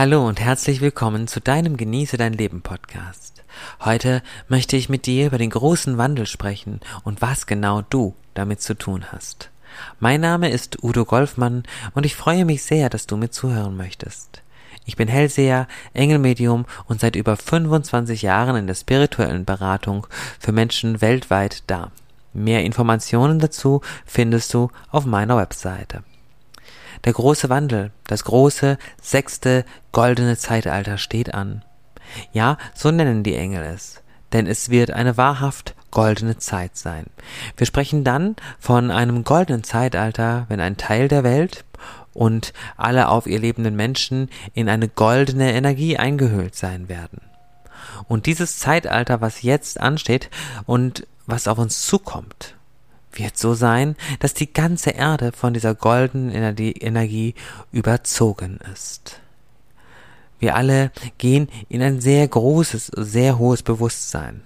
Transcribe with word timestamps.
Hallo 0.00 0.28
und 0.28 0.38
herzlich 0.38 0.80
willkommen 0.80 1.26
zu 1.26 1.40
deinem 1.40 1.76
Genieße 1.76 2.16
dein 2.16 2.32
Leben 2.32 2.62
Podcast. 2.62 3.42
Heute 3.84 4.22
möchte 4.46 4.76
ich 4.76 4.88
mit 4.88 5.06
dir 5.06 5.26
über 5.26 5.38
den 5.38 5.50
großen 5.50 5.98
Wandel 5.98 6.26
sprechen 6.26 6.78
und 7.02 7.20
was 7.20 7.48
genau 7.48 7.82
du 7.82 8.14
damit 8.32 8.62
zu 8.62 8.74
tun 8.78 9.06
hast. 9.10 9.50
Mein 9.98 10.20
Name 10.20 10.50
ist 10.50 10.84
Udo 10.84 11.04
Golfmann 11.04 11.64
und 11.94 12.06
ich 12.06 12.14
freue 12.14 12.44
mich 12.44 12.62
sehr, 12.62 12.90
dass 12.90 13.08
du 13.08 13.16
mir 13.16 13.30
zuhören 13.30 13.76
möchtest. 13.76 14.42
Ich 14.86 14.94
bin 14.94 15.08
Hellseher, 15.08 15.66
Engelmedium 15.94 16.66
und 16.86 17.00
seit 17.00 17.16
über 17.16 17.34
25 17.34 18.22
Jahren 18.22 18.54
in 18.54 18.68
der 18.68 18.76
spirituellen 18.76 19.44
Beratung 19.44 20.06
für 20.38 20.52
Menschen 20.52 21.00
weltweit 21.00 21.64
da. 21.66 21.90
Mehr 22.32 22.64
Informationen 22.64 23.40
dazu 23.40 23.80
findest 24.06 24.54
du 24.54 24.70
auf 24.92 25.06
meiner 25.06 25.36
Webseite. 25.36 26.04
Der 27.04 27.12
große 27.12 27.48
Wandel, 27.48 27.92
das 28.06 28.24
große, 28.24 28.78
sechste, 29.00 29.64
goldene 29.92 30.36
Zeitalter 30.36 30.98
steht 30.98 31.34
an. 31.34 31.64
Ja, 32.32 32.58
so 32.74 32.90
nennen 32.90 33.22
die 33.22 33.36
Engel 33.36 33.62
es, 33.62 34.02
denn 34.32 34.46
es 34.46 34.70
wird 34.70 34.90
eine 34.90 35.16
wahrhaft 35.16 35.74
goldene 35.90 36.38
Zeit 36.38 36.76
sein. 36.76 37.06
Wir 37.56 37.66
sprechen 37.66 38.04
dann 38.04 38.36
von 38.58 38.90
einem 38.90 39.24
goldenen 39.24 39.64
Zeitalter, 39.64 40.46
wenn 40.48 40.60
ein 40.60 40.76
Teil 40.76 41.08
der 41.08 41.24
Welt 41.24 41.64
und 42.12 42.52
alle 42.76 43.08
auf 43.08 43.26
ihr 43.26 43.38
lebenden 43.38 43.76
Menschen 43.76 44.28
in 44.52 44.68
eine 44.68 44.88
goldene 44.88 45.52
Energie 45.52 45.96
eingehüllt 45.96 46.54
sein 46.54 46.88
werden. 46.88 47.20
Und 48.06 48.26
dieses 48.26 48.58
Zeitalter, 48.58 49.20
was 49.20 49.42
jetzt 49.42 49.80
ansteht 49.80 50.30
und 50.66 51.06
was 51.26 51.48
auf 51.48 51.58
uns 51.58 51.86
zukommt, 51.86 52.57
wird 53.12 53.36
so 53.36 53.54
sein, 53.54 53.96
dass 54.20 54.34
die 54.34 54.52
ganze 54.52 54.90
Erde 54.90 55.32
von 55.32 55.54
dieser 55.54 55.74
goldenen 55.74 56.30
Energie 56.30 57.34
überzogen 57.72 58.58
ist. 58.72 59.20
Wir 60.38 60.54
alle 60.54 60.92
gehen 61.18 61.48
in 61.68 61.82
ein 61.82 62.00
sehr 62.00 62.26
großes, 62.28 62.92
sehr 62.94 63.38
hohes 63.38 63.62
Bewusstsein. 63.62 64.42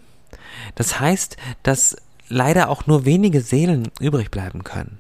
Das 0.75 1.01
heißt, 1.01 1.37
dass 1.63 1.97
leider 2.29 2.71
auch 2.71 2.87
nur 2.87 3.05
wenige 3.05 3.43
Seelen 3.43 3.91
übrig 4.01 4.31
bleiben 4.31 4.65
können. 4.65 4.99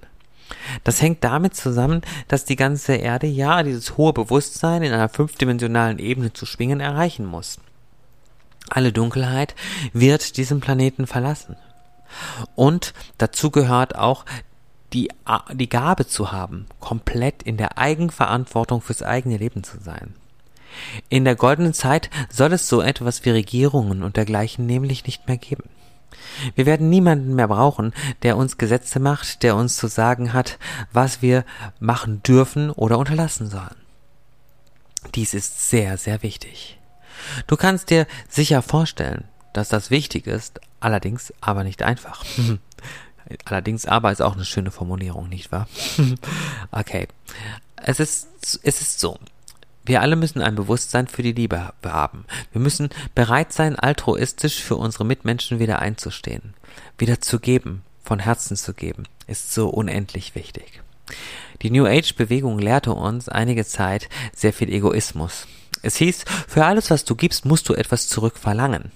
Das 0.84 1.00
hängt 1.00 1.24
damit 1.24 1.56
zusammen, 1.56 2.02
dass 2.28 2.44
die 2.44 2.56
ganze 2.56 2.94
Erde 2.94 3.26
ja 3.26 3.62
dieses 3.62 3.96
hohe 3.96 4.12
Bewusstsein 4.12 4.82
in 4.82 4.92
einer 4.92 5.08
fünfdimensionalen 5.08 5.98
Ebene 5.98 6.32
zu 6.32 6.44
schwingen 6.46 6.80
erreichen 6.80 7.24
muss. 7.24 7.58
Alle 8.68 8.92
Dunkelheit 8.92 9.54
wird 9.92 10.36
diesen 10.36 10.60
Planeten 10.60 11.06
verlassen. 11.06 11.56
Und 12.54 12.94
dazu 13.18 13.50
gehört 13.50 13.96
auch 13.96 14.24
die, 14.92 15.08
die 15.52 15.68
Gabe 15.68 16.06
zu 16.06 16.32
haben, 16.32 16.66
komplett 16.80 17.42
in 17.42 17.56
der 17.56 17.78
Eigenverantwortung 17.78 18.80
fürs 18.80 19.02
eigene 19.02 19.38
Leben 19.38 19.64
zu 19.64 19.78
sein. 19.80 20.14
In 21.08 21.24
der 21.24 21.36
goldenen 21.36 21.74
Zeit 21.74 22.10
soll 22.30 22.52
es 22.52 22.68
so 22.68 22.80
etwas 22.80 23.24
wie 23.24 23.30
Regierungen 23.30 24.02
und 24.02 24.16
dergleichen 24.16 24.66
nämlich 24.66 25.04
nicht 25.04 25.28
mehr 25.28 25.36
geben. 25.36 25.64
Wir 26.54 26.66
werden 26.66 26.88
niemanden 26.88 27.34
mehr 27.34 27.48
brauchen, 27.48 27.92
der 28.22 28.36
uns 28.36 28.58
Gesetze 28.58 29.00
macht, 29.00 29.42
der 29.42 29.56
uns 29.56 29.76
zu 29.76 29.86
sagen 29.86 30.32
hat, 30.32 30.58
was 30.92 31.22
wir 31.22 31.44
machen 31.80 32.22
dürfen 32.22 32.70
oder 32.70 32.98
unterlassen 32.98 33.48
sollen. 33.48 33.76
Dies 35.14 35.34
ist 35.34 35.68
sehr, 35.68 35.98
sehr 35.98 36.22
wichtig. 36.22 36.78
Du 37.46 37.56
kannst 37.56 37.90
dir 37.90 38.06
sicher 38.28 38.62
vorstellen, 38.62 39.24
dass 39.52 39.68
das 39.68 39.90
wichtig 39.90 40.26
ist, 40.26 40.60
allerdings 40.80 41.32
aber 41.40 41.64
nicht 41.64 41.82
einfach. 41.82 42.24
allerdings 43.44 43.86
aber 43.86 44.12
ist 44.12 44.22
auch 44.22 44.34
eine 44.34 44.44
schöne 44.44 44.70
Formulierung, 44.70 45.28
nicht 45.28 45.52
wahr? 45.52 45.68
okay. 46.70 47.08
Es 47.76 48.00
ist, 48.00 48.28
es 48.62 48.80
ist 48.80 49.00
so. 49.00 49.18
Wir 49.84 50.00
alle 50.00 50.14
müssen 50.14 50.40
ein 50.40 50.54
Bewusstsein 50.54 51.08
für 51.08 51.22
die 51.22 51.32
Liebe 51.32 51.72
haben. 51.84 52.24
Wir 52.52 52.60
müssen 52.60 52.90
bereit 53.14 53.52
sein, 53.52 53.76
altruistisch 53.76 54.62
für 54.62 54.76
unsere 54.76 55.04
Mitmenschen 55.04 55.58
wieder 55.58 55.80
einzustehen. 55.80 56.54
Wieder 56.98 57.20
zu 57.20 57.40
geben, 57.40 57.82
von 58.04 58.20
Herzen 58.20 58.56
zu 58.56 58.74
geben, 58.74 59.04
ist 59.26 59.52
so 59.52 59.68
unendlich 59.68 60.36
wichtig. 60.36 60.82
Die 61.62 61.70
New 61.70 61.86
Age 61.86 62.14
Bewegung 62.14 62.58
lehrte 62.58 62.92
uns 62.92 63.28
einige 63.28 63.64
Zeit 63.64 64.08
sehr 64.34 64.52
viel 64.52 64.72
Egoismus. 64.72 65.46
Es 65.82 65.96
hieß, 65.96 66.24
für 66.46 66.64
alles, 66.64 66.90
was 66.90 67.04
du 67.04 67.16
gibst, 67.16 67.44
musst 67.44 67.68
du 67.68 67.74
etwas 67.74 68.06
zurückverlangen. 68.06 68.92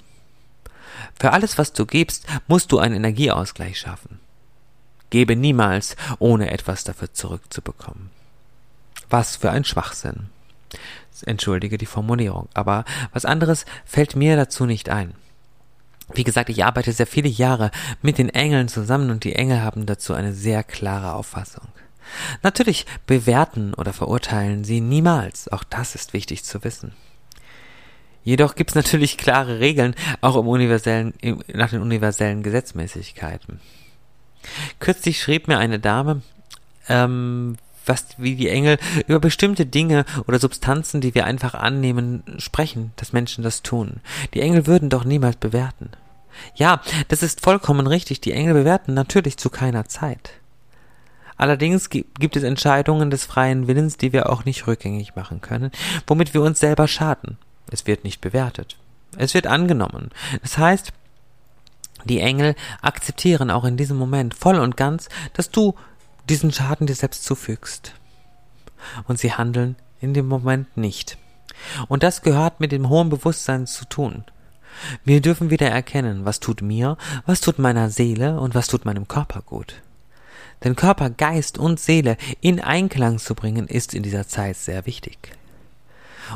Für 1.19 1.33
alles, 1.33 1.59
was 1.59 1.73
du 1.73 1.87
gibst, 1.87 2.27
musst 2.47 2.73
du 2.73 2.79
einen 2.79 2.97
Energieausgleich 2.97 3.79
schaffen. 3.79 4.21
Gebe 5.11 5.37
niemals, 5.37 5.97
ohne 6.19 6.51
etwas 6.51 6.85
dafür 6.85 7.13
zurückzubekommen. 7.13 8.11
Was 9.09 9.37
für 9.37 9.51
ein 9.51 9.65
Schwachsinn. 9.65 10.27
Entschuldige 11.25 11.79
die 11.79 11.87
Formulierung, 11.87 12.49
aber 12.53 12.85
was 13.13 13.25
anderes 13.25 13.65
fällt 13.87 14.17
mir 14.17 14.37
dazu 14.37 14.67
nicht 14.67 14.91
ein. 14.91 15.15
Wie 16.13 16.25
gesagt, 16.25 16.51
ich 16.51 16.65
arbeite 16.65 16.93
sehr 16.93 17.07
viele 17.07 17.29
Jahre 17.29 17.71
mit 18.03 18.19
den 18.19 18.29
Engeln 18.29 18.69
zusammen 18.69 19.11
und 19.11 19.25
die 19.25 19.35
Engel 19.35 19.63
haben 19.63 19.87
dazu 19.87 20.13
eine 20.13 20.35
sehr 20.35 20.63
klare 20.63 21.15
Auffassung. 21.15 21.69
Natürlich 22.43 22.87
bewerten 23.07 23.75
oder 23.75 23.93
verurteilen 23.93 24.63
sie 24.63 24.81
niemals, 24.81 25.49
auch 25.49 25.65
das 25.65 25.95
ist 25.95 26.13
wichtig 26.13 26.45
zu 26.45 26.63
wissen. 26.63 26.93
Jedoch 28.27 28.57
gibt 28.57 28.71
es 28.71 28.75
natürlich 28.75 29.17
klare 29.17 29.61
Regeln, 29.61 29.95
auch 30.21 30.35
im 30.35 30.49
universellen, 30.49 31.15
nach 31.55 31.71
den 31.71 31.81
universellen 31.81 32.43
Gesetzmäßigkeiten. 32.43 33.61
Kürzlich 34.81 35.21
schrieb 35.23 35.47
mir 35.47 35.59
eine 35.59 35.79
Dame, 35.79 36.23
ähm, 36.89 37.57
was 37.85 38.07
wie 38.19 38.35
die 38.35 38.49
Engel 38.49 38.79
über 39.07 39.21
bestimmte 39.21 39.65
Dinge 39.65 40.05
oder 40.27 40.41
Substanzen, 40.41 41.01
die 41.01 41.15
wir 41.15 41.25
einfach 41.25 41.55
annehmen, 41.55 42.25
sprechen, 42.39 42.91
dass 42.97 43.13
Menschen 43.13 43.45
das 43.45 43.63
tun. 43.63 44.01
Die 44.35 44.41
Engel 44.41 44.67
würden 44.67 44.91
doch 44.91 45.05
niemals 45.05 45.37
bewerten. 45.37 45.91
Ja, 46.57 46.83
das 47.07 47.23
ist 47.23 47.43
vollkommen 47.43 47.87
richtig. 47.87 48.21
Die 48.23 48.33
Engel 48.33 48.55
bewerten 48.55 48.93
natürlich 48.93 49.37
zu 49.37 49.51
keiner 49.51 49.85
Zeit. 49.85 50.33
Allerdings 51.37 51.91
gibt 51.91 52.37
es 52.37 52.43
Entscheidungen 52.43 53.09
des 53.09 53.25
freien 53.25 53.69
Willens, 53.69 53.99
die 53.99 54.13
wir 54.13 54.31
auch 54.31 54.45
nicht 54.45 54.67
rückgängig 54.67 55.15
machen 55.15 55.41
können, 55.41 55.71
womit 56.09 56.35
wir 56.35 56.43
uns 56.43 56.59
selber 56.59 56.89
schaden. 56.89 57.39
Es 57.71 57.87
wird 57.87 58.05
nicht 58.05 58.21
bewertet. 58.21 58.77
Es 59.17 59.35
wird 59.35 59.47
angenommen. 59.47 60.11
Das 60.43 60.59
heißt, 60.59 60.93
die 62.05 62.21
Engel 62.21 62.55
akzeptieren 62.83 63.51
auch 63.51 63.65
in 63.65 63.77
diesem 63.77 63.97
Moment 63.97 64.35
voll 64.35 64.57
und 64.57 64.77
ganz, 64.77 65.09
dass 65.33 65.51
du 65.51 65.75
diesen 66.29 66.53
Schaden 66.53 66.87
dir 66.87 66.95
selbst 66.95 67.25
zufügst. 67.25 67.95
Und 69.09 69.19
sie 69.19 69.33
handeln 69.33 69.77
in 70.01 70.15
dem 70.15 70.29
Moment 70.29 70.77
nicht. 70.77 71.19
Und 71.89 72.03
das 72.03 72.23
gehört 72.23 72.61
mit 72.61 72.73
dem 72.73 72.89
hohen 72.89 73.09
Bewusstsein 73.09 73.67
zu 73.67 73.87
tun. 73.87 74.25
Wir 75.05 75.21
dürfen 75.21 75.51
wieder 75.51 75.69
erkennen, 75.69 76.25
was 76.25 76.39
tut 76.39 76.61
mir, 76.61 76.99
was 77.25 77.41
tut 77.41 77.59
meiner 77.59 77.91
Seele 77.91 78.39
und 78.39 78.55
was 78.55 78.69
tut 78.69 78.85
meinem 78.85 79.09
Körper 79.09 79.41
gut. 79.41 79.83
Denn 80.65 80.77
Körper, 80.77 81.11
Geist 81.11 81.59
und 81.59 81.81
Seele 81.81 82.17
in 82.41 82.61
Einklang 82.61 83.19
zu 83.19 83.35
bringen, 83.35 83.67
ist 83.67 83.95
in 83.95 84.03
dieser 84.03 84.29
Zeit 84.29 84.57
sehr 84.57 84.87
wichtig. 84.87 85.33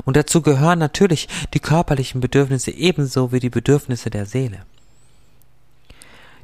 Und 0.04 0.16
dazu 0.16 0.42
gehören 0.42 0.78
natürlich 0.78 1.28
die 1.54 1.60
körperlichen 1.60 2.20
Bedürfnisse 2.20 2.70
ebenso 2.70 3.32
wie 3.32 3.40
die 3.40 3.50
Bedürfnisse 3.50 4.10
der 4.10 4.26
Seele. 4.26 4.60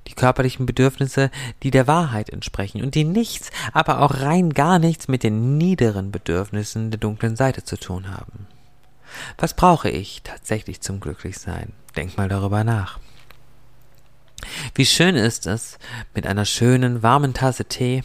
Die 0.07 0.15
körperlichen 0.15 0.67
Bedürfnisse, 0.67 1.31
die 1.63 1.71
der 1.71 1.87
Wahrheit 1.87 2.31
entsprechen 2.31 2.83
und 2.83 2.95
die 2.95 3.05
nichts, 3.05 3.51
aber 3.73 4.01
auch 4.01 4.21
rein 4.21 4.51
gar 4.51 4.79
nichts 4.79 5.09
mit 5.09 5.23
den 5.23 5.59
niederen 5.59 6.13
Bedürfnissen 6.13 6.91
der 6.91 7.01
dunklen 7.01 7.37
Seite 7.37 7.65
zu 7.65 7.77
tun 7.77 8.11
haben. 8.11 8.47
Was 9.39 9.55
brauche 9.55 9.91
ich 9.91 10.23
tatsächlich 10.23 10.81
zum 10.81 11.01
Glücklichsein? 11.01 11.73
Denk 11.97 12.17
mal 12.17 12.29
darüber 12.29 12.65
nach. 12.65 12.99
Wie 14.75 14.87
schön 14.87 15.17
ist 15.17 15.47
es, 15.47 15.79
mit 16.15 16.27
einer 16.27 16.45
schönen, 16.45 17.03
warmen 17.03 17.35
Tasse 17.35 17.65
Tee 17.65 18.05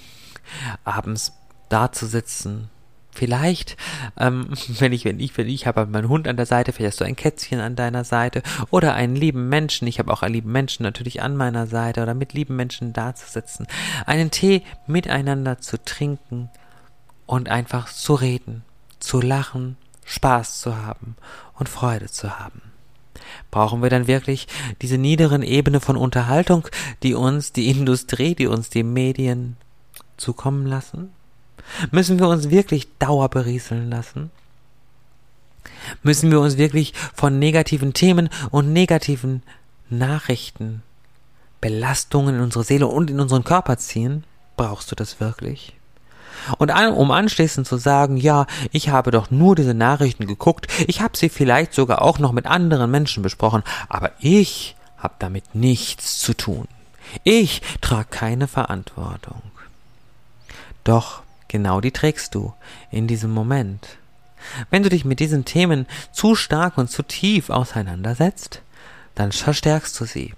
abends 0.84 1.34
dazusitzen 1.69 2.69
Vielleicht, 3.12 3.78
ähm, 4.18 4.48
wenn 4.80 4.94
ich, 4.94 5.06
wenn 5.06 5.20
ich, 5.20 5.38
wenn 5.38 5.48
ich 5.48 5.68
habe 5.68 5.85
meinen 5.85 6.09
Hund 6.09 6.28
an 6.28 6.38
der 6.38 6.46
Seite, 6.46 6.72
vielleicht 6.72 6.94
hast 6.94 7.02
du 7.02 7.06
ein 7.06 7.16
Kätzchen 7.16 7.59
an 7.59 7.76
deiner 7.76 8.03
Seite 8.03 8.41
oder 8.70 8.94
einen 8.94 9.16
lieben 9.16 9.50
Menschen. 9.50 9.88
Ich 9.88 10.00
habe 10.00 10.12
auch 10.12 10.24
einen 10.24 10.34
lieben 10.34 10.52
Menschen 10.52 10.84
natürlich 10.84 11.22
an 11.22 11.35
meiner 11.35 11.68
Seite 11.68 12.02
oder 12.02 12.14
mit 12.14 12.34
lieben 12.34 12.56
Menschen 12.56 12.94
da 12.94 13.14
zu 13.14 13.30
sitzen, 13.30 13.68
einen 14.06 14.32
Tee 14.32 14.64
miteinander 14.88 15.59
zu 15.59 15.84
trinken 15.84 16.50
und 17.26 17.50
einfach 17.50 17.91
zu 17.91 18.14
reden, 18.16 18.64
zu 19.00 19.22
lachen, 19.22 19.78
Spaß 20.06 20.59
zu 20.59 20.78
haben 20.78 21.16
und 21.53 21.70
Freude 21.70 22.08
zu 22.08 22.40
haben. 22.40 22.62
Brauchen 23.50 23.82
wir 23.82 23.90
dann 23.90 24.08
wirklich 24.08 24.47
diese 24.82 24.97
niederen 24.97 25.44
Ebene 25.44 25.80
von 25.80 25.97
Unterhaltung, 25.97 26.68
die 27.03 27.14
uns 27.14 27.52
die 27.52 27.70
Industrie, 27.70 28.35
die 28.35 28.47
uns 28.47 28.70
die 28.70 28.84
Medien 28.84 29.58
zukommen 30.18 30.66
lassen? 30.66 31.12
Müssen 31.91 32.19
wir 32.19 32.28
uns 32.28 32.49
wirklich 32.49 32.87
Dauer 32.99 33.29
berieseln 33.29 33.90
lassen? 33.90 34.31
Müssen 36.03 36.31
wir 36.31 36.40
uns 36.40 36.58
wirklich 36.58 36.93
von 37.13 37.40
negativen 37.40 37.93
Themen 37.93 38.29
und 38.49 38.73
negativen 38.73 39.43
Nachrichten, 39.90 40.84
Belastungen 41.59 42.35
in 42.35 42.41
unsere 42.41 42.63
Seele 42.63 42.87
und 42.87 43.09
in 43.09 43.19
unseren 43.19 43.43
Körper 43.43 43.78
ziehen? 43.78 44.23
Brauchst 44.58 44.91
du 44.91 44.96
das 44.96 45.19
wirklich? 45.19 45.73
Und 46.58 46.72
an, 46.72 46.93
um 46.93 47.11
anschließend 47.11 47.67
zu 47.67 47.78
sagen, 47.78 48.17
ja, 48.17 48.47
ich 48.72 48.90
habe 48.90 49.11
doch 49.11 49.29
nur 49.29 49.55
diese 49.55 49.73
Nachrichten 49.73 50.25
geguckt, 50.25 50.67
ich 50.87 51.02
habe 51.02 51.16
sie 51.16 51.29
vielleicht 51.29 51.73
sogar 51.73 52.02
auch 52.02 52.19
noch 52.19 52.31
mit 52.31 52.47
anderen 52.47 52.90
Menschen 52.90 53.22
besprochen, 53.22 53.63
aber 53.90 54.11
ich 54.19 54.75
habe 54.97 55.13
damit 55.19 55.55
nichts 55.55 56.19
zu 56.19 56.34
tun. 56.34 56.67
Ich 57.23 57.61
trage 57.81 58.08
keine 58.09 58.47
Verantwortung. 58.47 59.41
Doch 60.84 61.22
genau 61.52 61.82
die 61.82 61.92
trägst 61.92 62.34
du 62.34 62.53
in 62.90 63.08
diesem 63.08 63.32
Moment. 63.32 63.98
Wenn 64.72 64.84
du 64.84 64.90
dich 64.90 65.06
mit 65.06 65.20
diesen 65.20 65.46
Themen 65.46 65.86
zu 66.12 66.34
stark 66.34 66.78
und 66.78 66.90
zu 66.90 67.03
tief 67.03 67.50
auseinandersetzt, 67.50 68.62
dann 69.14 69.32
verstärkst 69.32 70.00
du 70.00 70.06
sie. 70.06 70.34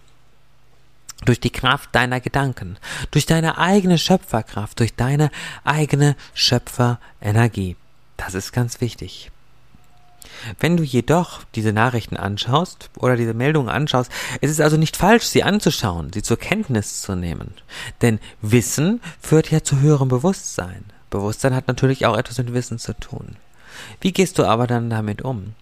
Durch 1.23 1.39
die 1.39 1.51
Kraft 1.51 1.89
deiner 1.93 2.19
Gedanken, 2.19 2.77
durch 3.11 3.25
deine 3.25 3.57
eigene 3.57 3.97
Schöpferkraft, 3.97 4.79
durch 4.79 4.95
deine 4.95 5.29
eigene 5.63 6.17
Schöpferenergie. 6.33 7.77
Das 8.17 8.33
ist 8.33 8.51
ganz 8.51 8.81
wichtig. 8.81 9.31
Wenn 10.59 10.75
du 10.75 10.83
jedoch 10.83 11.43
diese 11.55 11.71
Nachrichten 11.71 12.17
anschaust 12.17 12.89
oder 12.97 13.15
diese 13.15 13.33
Meldungen 13.33 13.69
anschaust, 13.69 14.11
es 14.41 14.51
ist 14.51 14.59
also 14.59 14.77
nicht 14.77 14.97
falsch, 14.97 15.25
sie 15.25 15.43
anzuschauen, 15.43 16.11
sie 16.11 16.23
zur 16.23 16.37
Kenntnis 16.37 17.01
zu 17.01 17.15
nehmen. 17.15 17.53
Denn 18.01 18.19
Wissen 18.41 18.99
führt 19.21 19.51
ja 19.51 19.63
zu 19.63 19.79
höherem 19.79 20.09
Bewusstsein. 20.09 20.92
Bewusstsein 21.13 21.55
hat 21.55 21.67
natürlich 21.67 22.05
auch 22.05 22.17
etwas 22.17 22.39
mit 22.39 22.53
Wissen 22.53 22.79
zu 22.79 22.93
tun. 22.93 23.35
Wie 24.01 24.11
gehst 24.11 24.39
du 24.39 24.45
aber 24.45 24.65
dann 24.65 24.89
damit 24.89 25.21
um? 25.21 25.53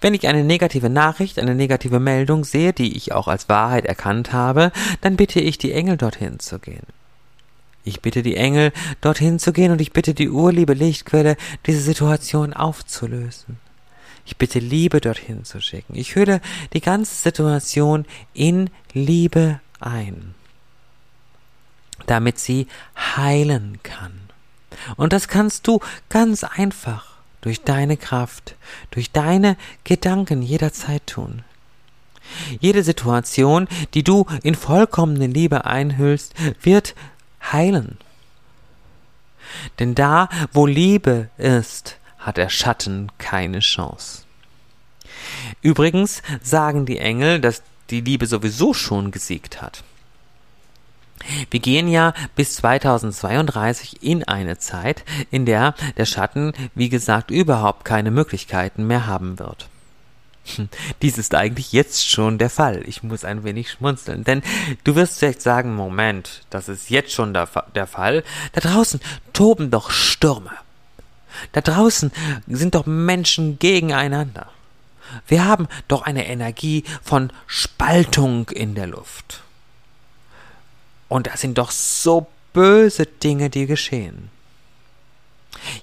Wenn 0.00 0.14
ich 0.14 0.26
eine 0.26 0.44
negative 0.44 0.88
Nachricht, 0.88 1.38
eine 1.38 1.54
negative 1.54 2.00
Meldung 2.00 2.44
sehe, 2.44 2.72
die 2.72 2.96
ich 2.96 3.12
auch 3.12 3.28
als 3.28 3.48
Wahrheit 3.48 3.84
erkannt 3.84 4.32
habe, 4.32 4.72
dann 5.00 5.16
bitte 5.16 5.40
ich 5.40 5.58
die 5.58 5.72
Engel 5.72 5.96
dorthin 5.96 6.38
zu 6.38 6.58
gehen. 6.58 6.86
Ich 7.84 8.00
bitte 8.00 8.22
die 8.22 8.36
Engel 8.36 8.72
dorthin 9.00 9.38
zu 9.38 9.52
gehen 9.52 9.72
und 9.72 9.80
ich 9.80 9.92
bitte 9.92 10.14
die 10.14 10.30
urliebe 10.30 10.74
Lichtquelle, 10.74 11.36
diese 11.66 11.80
Situation 11.80 12.52
aufzulösen. 12.52 13.58
Ich 14.24 14.36
bitte 14.36 14.58
Liebe 14.58 15.00
dorthin 15.00 15.44
zu 15.44 15.60
schicken. 15.60 15.94
Ich 15.94 16.14
hülle 16.14 16.40
die 16.72 16.80
ganze 16.80 17.14
Situation 17.14 18.06
in 18.34 18.70
Liebe 18.92 19.60
ein, 19.80 20.34
damit 22.06 22.38
sie 22.38 22.68
heilen 23.16 23.78
kann. 23.82 24.27
Und 24.96 25.12
das 25.12 25.28
kannst 25.28 25.66
du 25.66 25.80
ganz 26.08 26.44
einfach 26.44 27.06
durch 27.40 27.62
deine 27.62 27.96
Kraft, 27.96 28.54
durch 28.90 29.10
deine 29.12 29.56
Gedanken 29.84 30.42
jederzeit 30.42 31.06
tun. 31.06 31.44
Jede 32.60 32.82
Situation, 32.82 33.68
die 33.94 34.04
du 34.04 34.26
in 34.42 34.54
vollkommene 34.54 35.26
Liebe 35.26 35.64
einhüllst, 35.64 36.34
wird 36.62 36.94
heilen. 37.52 37.96
Denn 39.78 39.94
da, 39.94 40.28
wo 40.52 40.66
Liebe 40.66 41.30
ist, 41.38 41.96
hat 42.18 42.36
der 42.36 42.50
Schatten 42.50 43.10
keine 43.16 43.60
Chance. 43.60 44.24
Übrigens 45.62 46.22
sagen 46.42 46.84
die 46.84 46.98
Engel, 46.98 47.40
dass 47.40 47.62
die 47.90 48.02
Liebe 48.02 48.26
sowieso 48.26 48.74
schon 48.74 49.10
gesiegt 49.10 49.62
hat. 49.62 49.82
Wir 51.50 51.60
gehen 51.60 51.88
ja 51.88 52.14
bis 52.36 52.56
2032 52.56 54.02
in 54.02 54.24
eine 54.24 54.58
Zeit, 54.58 55.04
in 55.30 55.46
der 55.46 55.74
der 55.96 56.06
Schatten, 56.06 56.52
wie 56.74 56.88
gesagt, 56.88 57.30
überhaupt 57.30 57.84
keine 57.84 58.10
Möglichkeiten 58.10 58.86
mehr 58.86 59.06
haben 59.06 59.38
wird. 59.38 59.68
Dies 61.02 61.18
ist 61.18 61.34
eigentlich 61.34 61.72
jetzt 61.72 62.08
schon 62.08 62.38
der 62.38 62.50
Fall. 62.50 62.82
Ich 62.86 63.02
muss 63.02 63.24
ein 63.24 63.44
wenig 63.44 63.70
schmunzeln, 63.70 64.24
denn 64.24 64.42
du 64.84 64.94
wirst 64.94 65.18
vielleicht 65.18 65.42
sagen, 65.42 65.74
Moment, 65.74 66.42
das 66.50 66.68
ist 66.68 66.90
jetzt 66.90 67.12
schon 67.12 67.34
der, 67.34 67.48
der 67.74 67.86
Fall. 67.86 68.24
Da 68.52 68.60
draußen 68.60 69.00
toben 69.32 69.70
doch 69.70 69.90
Stürme. 69.90 70.50
Da 71.52 71.60
draußen 71.60 72.10
sind 72.46 72.74
doch 72.74 72.86
Menschen 72.86 73.58
gegeneinander. 73.58 74.48
Wir 75.26 75.44
haben 75.44 75.68
doch 75.86 76.02
eine 76.02 76.26
Energie 76.26 76.84
von 77.02 77.30
Spaltung 77.46 78.48
in 78.50 78.74
der 78.74 78.86
Luft. 78.86 79.42
Und 81.08 81.26
das 81.26 81.40
sind 81.40 81.58
doch 81.58 81.70
so 81.70 82.26
böse 82.52 83.06
Dinge, 83.06 83.50
die 83.50 83.66
geschehen. 83.66 84.30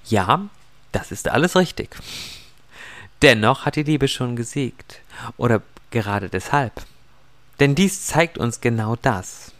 Ja, 0.05 0.47
das 0.91 1.11
ist 1.11 1.27
alles 1.27 1.55
richtig. 1.55 1.95
Dennoch 3.21 3.65
hat 3.65 3.75
die 3.75 3.83
Liebe 3.83 4.07
schon 4.07 4.35
gesiegt. 4.35 5.01
Oder 5.37 5.61
gerade 5.91 6.29
deshalb. 6.29 6.73
Denn 7.59 7.75
dies 7.75 8.05
zeigt 8.05 8.37
uns 8.37 8.61
genau 8.61 8.95
das. 9.01 9.51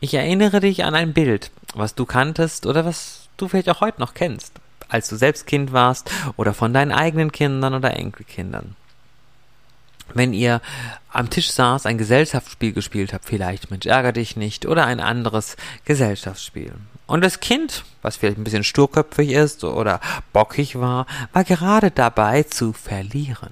Ich 0.00 0.14
erinnere 0.14 0.60
dich 0.60 0.84
an 0.84 0.94
ein 0.94 1.12
Bild, 1.12 1.50
was 1.74 1.94
du 1.94 2.06
kanntest 2.06 2.66
oder 2.66 2.84
was 2.84 3.28
du 3.36 3.48
vielleicht 3.48 3.68
auch 3.68 3.80
heute 3.80 4.00
noch 4.00 4.14
kennst, 4.14 4.54
als 4.88 5.08
du 5.08 5.16
selbst 5.16 5.46
Kind 5.46 5.72
warst 5.72 6.10
oder 6.36 6.54
von 6.54 6.72
deinen 6.72 6.92
eigenen 6.92 7.32
Kindern 7.32 7.74
oder 7.74 7.96
Enkelkindern 7.96 8.76
wenn 10.14 10.32
ihr 10.32 10.60
am 11.10 11.30
Tisch 11.30 11.50
saß, 11.50 11.86
ein 11.86 11.98
Gesellschaftsspiel 11.98 12.72
gespielt 12.72 13.12
habt, 13.12 13.24
vielleicht 13.24 13.70
Mensch, 13.70 13.86
ärger 13.86 14.12
dich 14.12 14.36
nicht, 14.36 14.66
oder 14.66 14.86
ein 14.86 15.00
anderes 15.00 15.56
Gesellschaftsspiel. 15.84 16.72
Und 17.06 17.22
das 17.22 17.40
Kind, 17.40 17.84
was 18.00 18.16
vielleicht 18.16 18.38
ein 18.38 18.44
bisschen 18.44 18.64
sturköpfig 18.64 19.30
ist 19.30 19.64
oder 19.64 20.00
bockig 20.32 20.78
war, 20.78 21.06
war 21.32 21.44
gerade 21.44 21.90
dabei 21.90 22.42
zu 22.42 22.72
verlieren. 22.72 23.50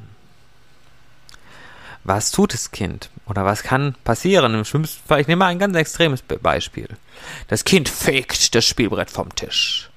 Was 2.04 2.30
tut 2.30 2.54
das 2.54 2.70
Kind? 2.70 3.10
Oder 3.26 3.44
was 3.44 3.62
kann 3.62 3.94
passieren? 4.04 4.54
Im 4.54 4.64
schlimmsten 4.64 5.06
Fall, 5.06 5.20
ich 5.20 5.26
nehme 5.26 5.40
mal 5.40 5.48
ein 5.48 5.58
ganz 5.58 5.76
extremes 5.76 6.22
Beispiel. 6.22 6.88
Das 7.48 7.64
Kind 7.64 7.88
fegt 7.88 8.54
das 8.54 8.64
Spielbrett 8.64 9.10
vom 9.10 9.34
Tisch. 9.34 9.90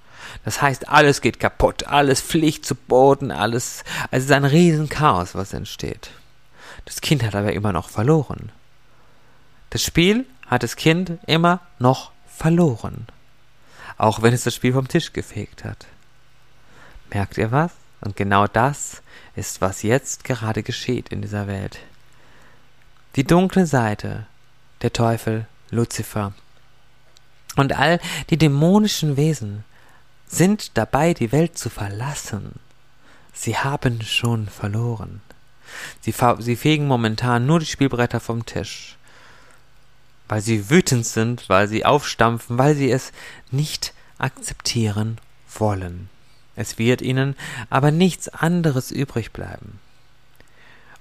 Das 0.43 0.61
heißt, 0.61 0.89
alles 0.89 1.21
geht 1.21 1.39
kaputt, 1.39 1.87
alles 1.87 2.19
fliegt 2.19 2.65
zu 2.65 2.75
Boden, 2.75 3.31
alles, 3.31 3.83
also 4.11 4.17
es 4.17 4.25
ist 4.25 4.31
ein 4.31 4.43
Riesenchaos, 4.43 5.35
was 5.35 5.53
entsteht. 5.53 6.09
Das 6.85 7.01
Kind 7.01 7.23
hat 7.23 7.35
aber 7.35 7.53
immer 7.53 7.71
noch 7.71 7.89
verloren. 7.89 8.51
Das 9.69 9.83
Spiel 9.83 10.25
hat 10.47 10.63
das 10.63 10.75
Kind 10.75 11.13
immer 11.25 11.61
noch 11.79 12.11
verloren. 12.27 13.07
Auch 13.97 14.21
wenn 14.21 14.33
es 14.33 14.43
das 14.43 14.55
Spiel 14.55 14.73
vom 14.73 14.87
Tisch 14.87 15.13
gefegt 15.13 15.63
hat. 15.63 15.87
Merkt 17.11 17.37
ihr 17.37 17.51
was? 17.51 17.71
Und 18.01 18.15
genau 18.15 18.47
das 18.47 19.01
ist, 19.35 19.61
was 19.61 19.83
jetzt 19.83 20.23
gerade 20.23 20.63
geschieht 20.63 21.09
in 21.09 21.21
dieser 21.21 21.47
Welt. 21.47 21.79
Die 23.15 23.23
dunkle 23.23 23.65
Seite, 23.65 24.25
der 24.81 24.91
Teufel, 24.91 25.45
Luzifer 25.69 26.33
und 27.55 27.73
all 27.73 27.99
die 28.29 28.37
dämonischen 28.37 29.17
Wesen 29.17 29.63
sind 30.27 30.77
dabei, 30.77 31.13
die 31.13 31.31
Welt 31.31 31.57
zu 31.57 31.69
verlassen. 31.69 32.59
Sie 33.33 33.57
haben 33.57 34.01
schon 34.01 34.47
verloren. 34.47 35.21
Sie, 36.01 36.13
sie 36.39 36.55
fegen 36.55 36.87
momentan 36.87 37.45
nur 37.45 37.59
die 37.59 37.65
Spielbretter 37.65 38.19
vom 38.19 38.45
Tisch. 38.45 38.97
Weil 40.27 40.41
sie 40.41 40.69
wütend 40.69 41.05
sind, 41.05 41.49
weil 41.49 41.67
sie 41.67 41.85
aufstampfen, 41.85 42.57
weil 42.57 42.75
sie 42.75 42.91
es 42.91 43.11
nicht 43.51 43.93
akzeptieren 44.17 45.17
wollen. 45.57 46.09
Es 46.55 46.77
wird 46.77 47.01
ihnen 47.01 47.35
aber 47.69 47.91
nichts 47.91 48.29
anderes 48.29 48.91
übrig 48.91 49.31
bleiben. 49.31 49.79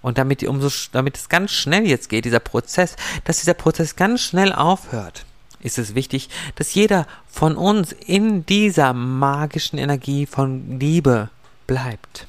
Und 0.00 0.18
damit, 0.18 0.42
umso, 0.42 0.68
damit 0.90 1.16
es 1.16 1.28
ganz 1.28 1.52
schnell 1.52 1.86
jetzt 1.86 2.08
geht, 2.08 2.24
dieser 2.24 2.40
Prozess, 2.40 2.96
dass 3.24 3.38
dieser 3.38 3.54
Prozess 3.54 3.94
ganz 3.94 4.20
schnell 4.20 4.52
aufhört, 4.52 5.24
ist 5.60 5.78
es 5.78 5.94
wichtig, 5.94 6.28
dass 6.56 6.74
jeder 6.74 7.06
von 7.28 7.56
uns 7.56 7.92
in 7.92 8.44
dieser 8.44 8.92
magischen 8.92 9.78
Energie 9.78 10.26
von 10.26 10.80
Liebe 10.80 11.30
bleibt. 11.68 12.26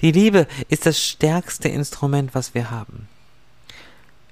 Die 0.00 0.12
Liebe 0.12 0.46
ist 0.68 0.86
das 0.86 1.00
stärkste 1.00 1.68
Instrument, 1.68 2.34
was 2.34 2.54
wir 2.54 2.70
haben. 2.70 3.08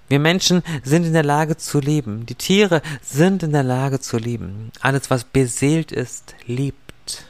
Wir 0.08 0.18
Menschen 0.18 0.62
sind 0.82 1.04
in 1.04 1.12
der 1.12 1.24
Lage 1.24 1.56
zu 1.56 1.80
lieben. 1.80 2.26
Die 2.26 2.34
Tiere 2.34 2.82
sind 3.02 3.42
in 3.42 3.52
der 3.52 3.62
Lage 3.62 4.00
zu 4.00 4.18
lieben. 4.18 4.70
Alles, 4.80 5.10
was 5.10 5.24
beseelt 5.24 5.92
ist, 5.92 6.34
liebt. 6.46 7.24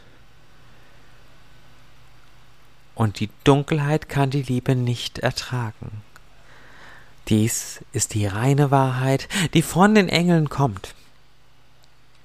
Und 2.95 3.21
die 3.21 3.31
Dunkelheit 3.45 4.09
kann 4.09 4.31
die 4.31 4.43
Liebe 4.43 4.75
nicht 4.75 5.21
ertragen. 5.21 6.03
Dies 7.29 7.81
ist 7.93 8.15
die 8.15 8.27
reine 8.27 8.71
Wahrheit, 8.71 9.29
die 9.55 9.63
von 9.63 9.95
den 9.95 10.09
Engeln 10.09 10.49
kommt. 10.49 10.95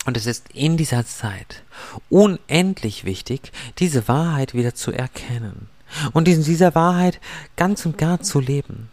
Und 0.06 0.18
es 0.18 0.26
ist 0.26 0.50
in 0.54 0.78
dieser 0.78 1.06
Zeit 1.06 1.64
unendlich 2.10 3.06
wichtig, 3.06 3.52
diese 3.78 4.08
Wahrheit 4.08 4.54
wieder 4.54 4.74
zu 4.74 4.92
erkennen 4.92 5.70
und 6.14 6.28
in 6.28 6.44
dieser 6.44 6.76
Wahrheit 6.76 7.20
ganz 7.56 7.86
und 7.86 7.98
gar 7.98 8.22
zu 8.22 8.40
leben. 8.40 8.90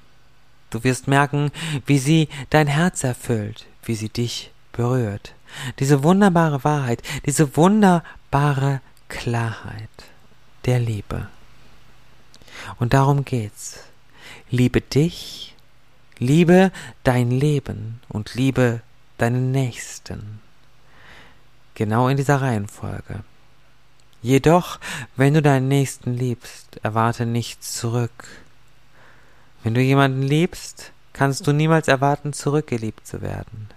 Du 0.70 0.82
wirst 0.84 1.08
merken, 1.08 1.52
wie 1.86 1.98
sie 1.98 2.28
dein 2.50 2.66
Herz 2.66 3.04
erfüllt, 3.04 3.66
wie 3.84 3.94
sie 3.94 4.08
dich 4.08 4.50
berührt. 4.72 5.34
Diese 5.78 6.02
wunderbare 6.02 6.64
Wahrheit, 6.64 7.02
diese 7.24 7.56
wunderbare 7.56 8.80
Klarheit 9.08 9.88
der 10.64 10.80
Liebe. 10.80 11.28
Und 12.78 12.94
darum 12.94 13.24
geht's. 13.24 13.80
Liebe 14.50 14.80
dich, 14.80 15.54
liebe 16.18 16.72
dein 17.04 17.30
Leben 17.30 18.00
und 18.08 18.34
liebe 18.34 18.80
deinen 19.18 19.50
Nächsten. 19.50 20.40
genau 21.74 22.08
in 22.08 22.16
dieser 22.16 22.40
Reihenfolge. 22.40 23.22
Jedoch, 24.26 24.80
wenn 25.14 25.34
du 25.34 25.40
deinen 25.40 25.68
Nächsten 25.68 26.12
liebst, 26.12 26.80
erwarte 26.82 27.24
nichts 27.26 27.74
zurück. 27.74 28.26
Wenn 29.62 29.72
du 29.72 29.80
jemanden 29.80 30.20
liebst, 30.20 30.90
kannst 31.12 31.46
du 31.46 31.52
niemals 31.52 31.86
erwarten, 31.86 32.32
zurückgeliebt 32.32 33.06
zu 33.06 33.22
werden. 33.22 33.68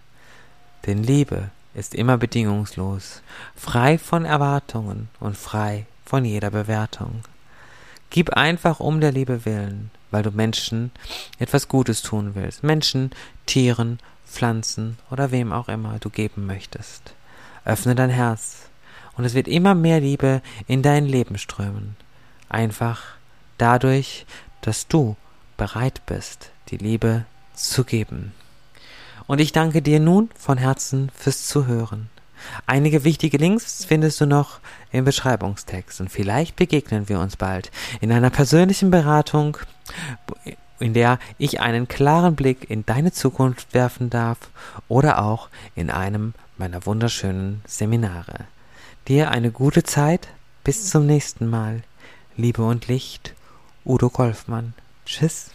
Denn 0.88 1.04
Liebe 1.04 1.52
ist 1.76 1.94
immer 1.94 2.18
bedingungslos, 2.18 3.22
frei 3.56 4.00
von 4.00 4.26
Erwartungen 4.26 5.10
und 5.20 5.38
frei 5.38 5.86
von 6.04 6.26
jeder 6.26 6.50
Bewertung. 6.50 7.26
Gib 8.10 8.32
einfach 8.32 8.80
um 8.80 9.02
der 9.02 9.12
Liebe 9.12 9.46
willen, 9.46 9.92
weil 10.10 10.24
du 10.24 10.32
Menschen 10.32 10.90
etwas 11.38 11.68
Gutes 11.68 12.02
tun 12.02 12.32
willst. 12.34 12.64
Menschen, 12.64 13.12
Tieren, 13.46 14.00
Pflanzen 14.26 14.98
oder 15.12 15.30
wem 15.30 15.52
auch 15.52 15.70
immer 15.70 16.00
du 16.00 16.10
geben 16.10 16.48
möchtest. 16.48 17.14
Öffne 17.66 17.94
dein 17.94 18.10
Herz 18.10 18.69
und 19.20 19.26
es 19.26 19.34
wird 19.34 19.50
immer 19.50 19.76
mehr 19.76 20.00
Liebe 20.00 20.42
in 20.66 20.82
dein 20.82 21.06
Leben 21.06 21.38
strömen. 21.38 21.98
Einfach 22.48 23.02
dadurch, 23.58 24.26
dass 24.62 24.88
du 24.88 25.18
bereit 25.58 26.06
bist, 26.06 26.52
die 26.70 26.78
Liebe 26.78 27.26
zu 27.54 27.84
geben. 27.84 28.32
Und 29.28 29.42
ich 29.42 29.52
danke 29.52 29.82
dir 29.82 30.00
nun 30.00 30.30
von 30.36 30.58
Herzen 30.58 31.12
fürs 31.14 31.46
Zuhören. 31.48 32.10
Einige 32.66 33.04
wichtige 33.04 33.36
Links 33.36 33.84
findest 33.84 34.22
du 34.22 34.26
noch 34.26 34.62
im 34.94 35.04
Beschreibungstext 35.04 36.00
und 36.00 36.10
vielleicht 36.10 36.56
begegnen 36.56 37.10
wir 37.10 37.20
uns 37.20 37.36
bald 37.36 37.72
in 38.00 38.14
einer 38.14 38.30
persönlichen 38.30 38.90
Beratung, 38.90 39.58
in 40.80 40.94
der 40.94 41.20
ich 41.38 41.60
einen 41.60 41.90
klaren 41.90 42.38
Blick 42.38 42.70
in 42.70 42.86
deine 42.86 43.12
Zukunft 43.12 43.74
werfen 43.74 44.10
darf 44.10 44.38
oder 44.88 45.22
auch 45.22 45.50
in 45.76 45.90
einem 45.90 46.34
meiner 46.58 46.86
wunderschönen 46.86 47.62
Seminare. 47.68 48.46
Dir 49.10 49.32
eine 49.32 49.50
gute 49.50 49.82
Zeit, 49.82 50.28
bis 50.64 50.92
zum 50.92 51.08
nächsten 51.08 51.48
Mal. 51.48 51.82
Liebe 52.38 52.64
und 52.64 52.88
Licht, 52.88 53.34
Udo 53.84 54.12
Golfmann. 54.12 54.76
Tschüss. 55.04 55.50